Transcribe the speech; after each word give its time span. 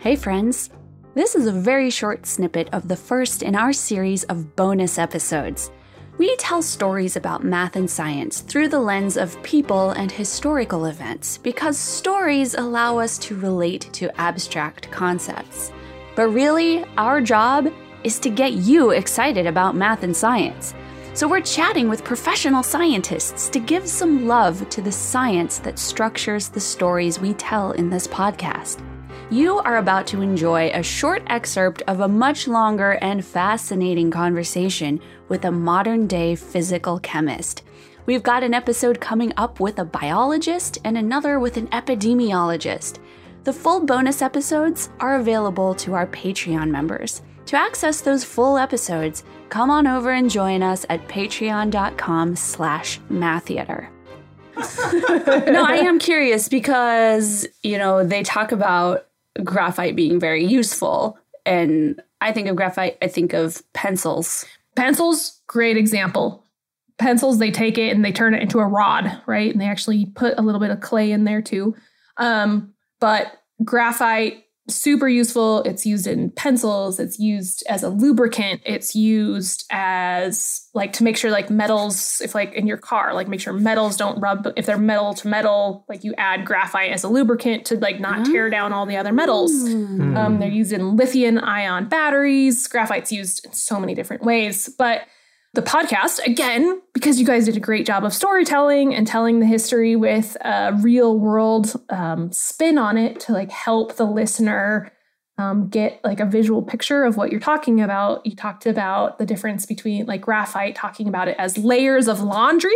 Hey, 0.00 0.14
friends. 0.14 0.70
This 1.14 1.34
is 1.34 1.48
a 1.48 1.52
very 1.52 1.90
short 1.90 2.24
snippet 2.24 2.68
of 2.72 2.86
the 2.86 2.94
first 2.94 3.42
in 3.42 3.56
our 3.56 3.72
series 3.72 4.22
of 4.24 4.54
bonus 4.54 4.96
episodes. 4.96 5.72
We 6.18 6.36
tell 6.36 6.62
stories 6.62 7.16
about 7.16 7.42
math 7.42 7.74
and 7.74 7.90
science 7.90 8.40
through 8.42 8.68
the 8.68 8.78
lens 8.78 9.16
of 9.16 9.42
people 9.42 9.90
and 9.90 10.12
historical 10.12 10.84
events 10.84 11.38
because 11.38 11.76
stories 11.76 12.54
allow 12.54 12.98
us 12.98 13.18
to 13.18 13.34
relate 13.34 13.90
to 13.94 14.20
abstract 14.20 14.88
concepts. 14.92 15.72
But 16.14 16.28
really, 16.28 16.84
our 16.96 17.20
job 17.20 17.66
is 18.04 18.20
to 18.20 18.30
get 18.30 18.52
you 18.52 18.90
excited 18.90 19.48
about 19.48 19.74
math 19.74 20.04
and 20.04 20.16
science. 20.16 20.74
So 21.12 21.26
we're 21.26 21.40
chatting 21.40 21.88
with 21.88 22.04
professional 22.04 22.62
scientists 22.62 23.48
to 23.48 23.58
give 23.58 23.88
some 23.88 24.28
love 24.28 24.70
to 24.70 24.80
the 24.80 24.92
science 24.92 25.58
that 25.58 25.76
structures 25.76 26.48
the 26.48 26.60
stories 26.60 27.18
we 27.18 27.34
tell 27.34 27.72
in 27.72 27.90
this 27.90 28.06
podcast. 28.06 28.87
You 29.30 29.58
are 29.58 29.76
about 29.76 30.06
to 30.06 30.22
enjoy 30.22 30.70
a 30.70 30.82
short 30.82 31.22
excerpt 31.26 31.82
of 31.86 32.00
a 32.00 32.08
much 32.08 32.48
longer 32.48 32.92
and 33.02 33.22
fascinating 33.22 34.10
conversation 34.10 35.02
with 35.28 35.44
a 35.44 35.50
modern 35.50 36.06
day 36.06 36.34
physical 36.34 36.98
chemist. 37.00 37.62
We've 38.06 38.22
got 38.22 38.42
an 38.42 38.54
episode 38.54 39.02
coming 39.02 39.34
up 39.36 39.60
with 39.60 39.80
a 39.80 39.84
biologist 39.84 40.78
and 40.82 40.96
another 40.96 41.40
with 41.40 41.58
an 41.58 41.66
epidemiologist. 41.68 43.00
The 43.44 43.52
full 43.52 43.84
bonus 43.84 44.22
episodes 44.22 44.88
are 44.98 45.16
available 45.16 45.74
to 45.74 45.92
our 45.92 46.06
Patreon 46.06 46.70
members. 46.70 47.20
To 47.46 47.56
access 47.56 48.00
those 48.00 48.24
full 48.24 48.56
episodes, 48.56 49.24
come 49.50 49.70
on 49.70 49.86
over 49.86 50.10
and 50.10 50.30
join 50.30 50.62
us 50.62 50.86
at 50.88 51.06
patreon.com 51.06 52.34
slash 52.34 52.98
maththeater. 53.10 53.88
no, 54.56 55.64
I 55.64 55.80
am 55.84 55.98
curious 55.98 56.48
because, 56.48 57.46
you 57.62 57.76
know, 57.76 58.04
they 58.04 58.22
talk 58.22 58.52
about 58.52 59.07
graphite 59.44 59.96
being 59.96 60.18
very 60.20 60.44
useful. 60.44 61.18
And 61.46 62.00
I 62.20 62.32
think 62.32 62.48
of 62.48 62.56
graphite, 62.56 62.98
I 63.02 63.08
think 63.08 63.32
of 63.32 63.62
pencils. 63.72 64.44
Pencils, 64.76 65.40
great 65.46 65.76
example. 65.76 66.44
Pencils, 66.98 67.38
they 67.38 67.50
take 67.50 67.78
it 67.78 67.94
and 67.94 68.04
they 68.04 68.12
turn 68.12 68.34
it 68.34 68.42
into 68.42 68.58
a 68.58 68.66
rod, 68.66 69.20
right? 69.26 69.50
And 69.50 69.60
they 69.60 69.66
actually 69.66 70.06
put 70.06 70.36
a 70.36 70.42
little 70.42 70.60
bit 70.60 70.70
of 70.70 70.80
clay 70.80 71.12
in 71.12 71.24
there 71.24 71.42
too. 71.42 71.76
Um, 72.16 72.74
but 73.00 73.32
graphite 73.64 74.44
super 74.68 75.08
useful. 75.08 75.62
It's 75.62 75.86
used 75.86 76.06
in 76.06 76.30
pencils. 76.30 77.00
It's 77.00 77.18
used 77.18 77.64
as 77.68 77.82
a 77.82 77.88
lubricant. 77.88 78.60
It's 78.64 78.94
used 78.94 79.64
as 79.70 80.68
like 80.74 80.92
to 80.94 81.04
make 81.04 81.16
sure 81.16 81.30
like 81.30 81.50
metals, 81.50 82.20
if 82.22 82.34
like 82.34 82.54
in 82.54 82.66
your 82.66 82.76
car, 82.76 83.14
like 83.14 83.28
make 83.28 83.40
sure 83.40 83.52
metals 83.52 83.96
don't 83.96 84.20
rub. 84.20 84.52
If 84.56 84.66
they're 84.66 84.78
metal 84.78 85.14
to 85.14 85.28
metal, 85.28 85.84
like 85.88 86.04
you 86.04 86.14
add 86.16 86.44
graphite 86.44 86.92
as 86.92 87.04
a 87.04 87.08
lubricant 87.08 87.64
to 87.66 87.78
like 87.78 88.00
not 88.00 88.26
tear 88.26 88.50
down 88.50 88.72
all 88.72 88.86
the 88.86 88.96
other 88.96 89.12
metals. 89.12 89.52
Mm. 89.52 90.16
Um, 90.16 90.38
they're 90.38 90.48
used 90.48 90.72
in 90.72 90.96
lithium 90.96 91.38
ion 91.38 91.88
batteries. 91.88 92.66
Graphite's 92.68 93.12
used 93.12 93.44
in 93.44 93.52
so 93.52 93.80
many 93.80 93.94
different 93.94 94.22
ways, 94.22 94.68
but 94.78 95.02
the 95.54 95.62
podcast 95.62 96.24
again 96.26 96.80
because 96.92 97.18
you 97.18 97.26
guys 97.26 97.46
did 97.46 97.56
a 97.56 97.60
great 97.60 97.86
job 97.86 98.04
of 98.04 98.12
storytelling 98.12 98.94
and 98.94 99.06
telling 99.06 99.40
the 99.40 99.46
history 99.46 99.96
with 99.96 100.36
a 100.42 100.78
real 100.80 101.18
world 101.18 101.72
um, 101.88 102.30
spin 102.32 102.78
on 102.78 102.98
it 102.98 103.18
to 103.20 103.32
like 103.32 103.50
help 103.50 103.96
the 103.96 104.04
listener 104.04 104.92
um, 105.38 105.68
get 105.68 106.00
like 106.04 106.20
a 106.20 106.26
visual 106.26 106.62
picture 106.62 107.04
of 107.04 107.16
what 107.16 107.30
you're 107.30 107.40
talking 107.40 107.80
about 107.80 108.24
you 108.26 108.36
talked 108.36 108.66
about 108.66 109.18
the 109.18 109.26
difference 109.26 109.64
between 109.64 110.04
like 110.06 110.20
graphite 110.20 110.74
talking 110.74 111.08
about 111.08 111.28
it 111.28 111.36
as 111.38 111.56
layers 111.56 112.08
of 112.08 112.20
laundry 112.20 112.74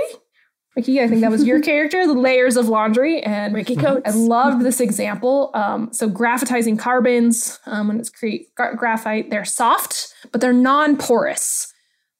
Ricky, 0.74 1.02
I 1.02 1.08
think 1.08 1.20
that 1.20 1.30
was 1.30 1.44
your 1.44 1.60
character, 1.62 2.06
the 2.06 2.14
layers 2.14 2.56
of 2.56 2.68
laundry. 2.68 3.22
And 3.22 3.54
Ricky 3.54 3.76
Coates. 3.76 4.08
I 4.08 4.16
loved 4.16 4.64
this 4.64 4.80
example. 4.80 5.50
Um, 5.52 5.92
so, 5.92 6.08
graphitizing 6.08 6.78
carbons, 6.78 7.60
um, 7.66 7.88
when 7.88 8.00
it's 8.00 8.08
create 8.08 8.54
gra- 8.54 8.74
graphite, 8.74 9.28
they're 9.28 9.44
soft, 9.44 10.14
but 10.32 10.40
they're 10.40 10.52
non 10.52 10.96
porous. 10.96 11.71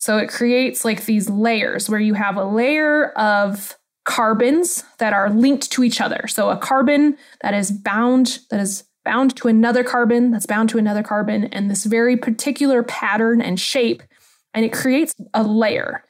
So 0.02 0.18
it 0.18 0.30
creates 0.30 0.84
like 0.84 1.04
these 1.04 1.30
layers 1.30 1.88
where 1.88 2.00
you 2.00 2.14
have 2.14 2.36
a 2.36 2.44
layer 2.44 3.10
of 3.12 3.78
carbons 4.04 4.82
that 4.98 5.12
are 5.12 5.30
linked 5.30 5.70
to 5.70 5.84
each 5.84 6.00
other. 6.00 6.26
So 6.26 6.50
a 6.50 6.56
carbon 6.56 7.16
that 7.40 7.54
is 7.54 7.70
bound, 7.70 8.40
that 8.50 8.58
is 8.58 8.82
bound 9.04 9.36
to 9.36 9.46
another 9.46 9.84
carbon, 9.84 10.32
that's 10.32 10.44
bound 10.44 10.70
to 10.70 10.78
another 10.78 11.04
carbon, 11.04 11.44
and 11.44 11.70
this 11.70 11.84
very 11.84 12.16
particular 12.16 12.82
pattern 12.82 13.40
and 13.40 13.60
shape. 13.60 14.02
And 14.52 14.64
it 14.64 14.72
creates 14.72 15.14
a 15.34 15.44
layer. 15.44 16.02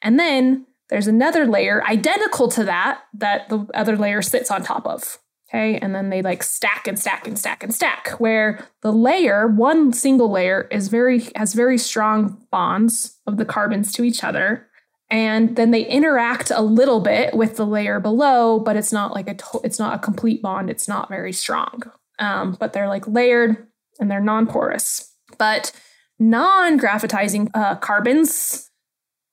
And 0.00 0.16
then 0.16 0.64
there's 0.88 1.08
another 1.08 1.44
layer 1.44 1.82
identical 1.84 2.46
to 2.50 2.62
that, 2.62 3.00
that 3.14 3.48
the 3.48 3.66
other 3.74 3.96
layer 3.96 4.22
sits 4.22 4.52
on 4.52 4.62
top 4.62 4.86
of. 4.86 5.18
Okay. 5.52 5.78
And 5.78 5.94
then 5.94 6.10
they 6.10 6.22
like 6.22 6.44
stack 6.44 6.86
and 6.86 6.98
stack 6.98 7.26
and 7.26 7.36
stack 7.36 7.64
and 7.64 7.74
stack, 7.74 8.10
where 8.20 8.64
the 8.82 8.92
layer, 8.92 9.48
one 9.48 9.92
single 9.92 10.30
layer, 10.30 10.68
is 10.70 10.88
very 10.88 11.28
has 11.34 11.54
very 11.54 11.76
strong 11.76 12.46
bonds 12.52 13.18
of 13.26 13.36
the 13.36 13.44
carbons 13.44 13.92
to 13.94 14.04
each 14.04 14.22
other. 14.22 14.68
And 15.10 15.56
then 15.56 15.72
they 15.72 15.84
interact 15.84 16.52
a 16.52 16.62
little 16.62 17.00
bit 17.00 17.34
with 17.34 17.56
the 17.56 17.66
layer 17.66 17.98
below, 17.98 18.60
but 18.60 18.76
it's 18.76 18.92
not 18.92 19.12
like 19.12 19.28
a 19.28 19.34
to- 19.34 19.60
it's 19.64 19.80
not 19.80 19.94
a 19.94 19.98
complete 19.98 20.40
bond. 20.40 20.70
It's 20.70 20.86
not 20.86 21.08
very 21.08 21.32
strong. 21.32 21.82
Um, 22.20 22.56
but 22.60 22.72
they're 22.72 22.88
like 22.88 23.08
layered 23.08 23.66
and 23.98 24.08
they're 24.08 24.20
non-porous. 24.20 25.12
But 25.36 25.72
non-graphitizing 26.20 27.50
uh, 27.54 27.76
carbons 27.76 28.70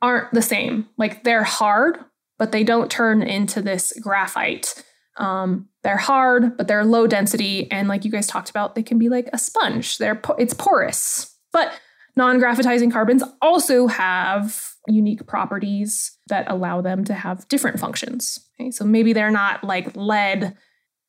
aren't 0.01 0.33
the 0.33 0.41
same. 0.41 0.87
Like 0.97 1.23
they're 1.23 1.43
hard, 1.43 1.99
but 2.39 2.51
they 2.51 2.63
don't 2.63 2.89
turn 2.89 3.21
into 3.21 3.61
this 3.61 3.93
graphite. 4.01 4.83
Um, 5.17 5.69
they're 5.83 5.97
hard, 5.97 6.57
but 6.57 6.67
they're 6.67 6.85
low 6.85 7.07
density, 7.07 7.71
and 7.71 7.87
like 7.87 8.05
you 8.05 8.11
guys 8.11 8.27
talked 8.27 8.49
about, 8.49 8.75
they 8.75 8.83
can 8.83 8.99
be 8.99 9.09
like 9.09 9.29
a 9.33 9.37
sponge. 9.37 9.97
They're 9.97 10.15
po- 10.15 10.35
it's 10.35 10.53
porous, 10.53 11.35
but 11.51 11.71
non-graphitizing 12.15 12.91
carbons 12.91 13.23
also 13.41 13.87
have 13.87 14.73
unique 14.87 15.25
properties 15.27 16.17
that 16.27 16.49
allow 16.49 16.81
them 16.81 17.03
to 17.05 17.13
have 17.13 17.47
different 17.47 17.79
functions. 17.79 18.39
Okay, 18.59 18.71
so 18.71 18.85
maybe 18.85 19.13
they're 19.13 19.31
not 19.31 19.63
like 19.63 19.95
lead. 19.95 20.55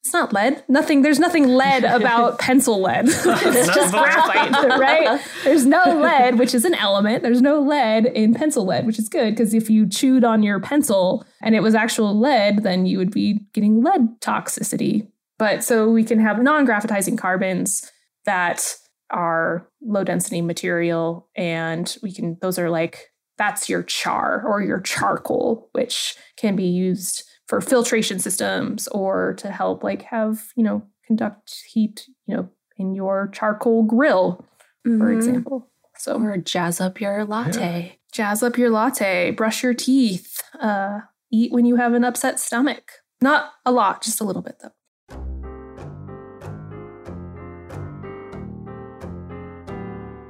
It's 0.04 0.12
not 0.12 0.32
lead. 0.32 0.64
Nothing. 0.68 1.02
There's 1.02 1.18
nothing 1.18 1.48
lead 1.48 1.84
about 2.00 2.38
pencil 2.38 2.80
lead. 2.80 3.06
it's 3.08 3.74
just 3.74 3.92
graphite, 3.92 4.52
right? 4.78 5.20
There's 5.44 5.66
no 5.66 5.82
lead, 6.00 6.38
which 6.38 6.54
is 6.54 6.64
an 6.64 6.74
element. 6.74 7.22
There's 7.22 7.42
no 7.42 7.60
lead 7.60 8.06
in 8.06 8.34
pencil 8.34 8.64
lead, 8.64 8.86
which 8.86 8.98
is 8.98 9.08
good 9.08 9.34
because 9.34 9.54
if 9.54 9.68
you 9.68 9.88
chewed 9.88 10.24
on 10.24 10.42
your 10.42 10.60
pencil 10.60 11.26
and 11.42 11.54
it 11.54 11.62
was 11.62 11.74
actual 11.74 12.18
lead, 12.18 12.62
then 12.62 12.86
you 12.86 12.98
would 12.98 13.10
be 13.10 13.40
getting 13.52 13.82
lead 13.82 14.20
toxicity. 14.20 15.08
But 15.38 15.62
so 15.62 15.90
we 15.90 16.04
can 16.04 16.20
have 16.20 16.42
non-graphitizing 16.42 17.18
carbons 17.18 17.90
that 18.24 18.76
are 19.10 19.68
low 19.80 20.04
density 20.04 20.42
material, 20.42 21.28
and 21.36 21.96
we 22.02 22.12
can. 22.12 22.38
Those 22.40 22.58
are 22.58 22.70
like 22.70 23.10
that's 23.38 23.68
your 23.68 23.82
char 23.84 24.44
or 24.46 24.60
your 24.60 24.80
charcoal, 24.80 25.68
which 25.72 26.16
can 26.36 26.56
be 26.56 26.66
used 26.66 27.24
for 27.48 27.60
filtration 27.60 28.18
systems 28.18 28.86
or 28.88 29.34
to 29.38 29.50
help 29.50 29.82
like 29.82 30.02
have, 30.02 30.52
you 30.54 30.62
know, 30.62 30.82
conduct 31.06 31.64
heat, 31.66 32.06
you 32.26 32.36
know, 32.36 32.48
in 32.76 32.94
your 32.94 33.28
charcoal 33.32 33.82
grill, 33.82 34.44
for 34.84 34.90
Mhm. 34.90 35.16
example. 35.16 35.68
So 35.96 36.20
Or 36.22 36.36
jazz 36.36 36.80
up 36.80 37.00
your 37.00 37.24
latte. 37.24 37.98
jazz 38.12 38.42
up 38.42 38.56
your 38.58 38.70
latte, 38.70 39.30
brush 39.32 39.62
your 39.62 39.74
teeth, 39.74 40.40
uh, 40.60 41.00
eat 41.32 41.50
when 41.50 41.64
you 41.64 41.76
have 41.76 41.94
an 41.94 42.04
upset 42.04 42.38
stomach. 42.38 42.92
Not 43.20 43.52
a 43.66 43.72
lot, 43.72 44.02
just 44.02 44.20
a 44.20 44.24
little 44.24 44.42
bit 44.42 44.60
though. 44.62 44.72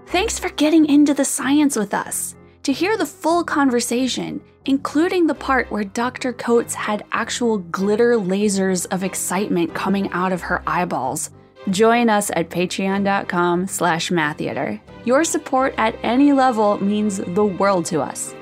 Thanks 0.06 0.38
for 0.38 0.48
getting 0.50 0.86
into 0.86 1.12
the 1.14 1.24
science 1.24 1.76
with 1.76 1.92
us. 1.92 2.34
To 2.62 2.72
hear 2.72 2.96
the 2.96 3.06
full 3.06 3.44
conversation, 3.44 4.40
including 4.68 5.26
the 5.26 5.34
part 5.34 5.70
where 5.70 5.82
Dr. 5.82 6.34
Coates 6.34 6.74
had 6.74 7.02
actual 7.10 7.56
glitter 7.56 8.12
lasers 8.16 8.86
of 8.91 9.03
excitement 9.03 9.74
coming 9.74 10.10
out 10.12 10.30
of 10.30 10.42
her 10.42 10.62
eyeballs, 10.66 11.30
join 11.70 12.10
us 12.10 12.30
at 12.36 12.50
patreon.com 12.50 13.66
slash 13.66 14.10
maththeater. 14.10 14.78
Your 15.06 15.24
support 15.24 15.74
at 15.78 15.97
any 16.03 16.32
level 16.34 16.76
means 16.84 17.16
the 17.16 17.47
world 17.47 17.86
to 17.86 18.03
us. 18.03 18.34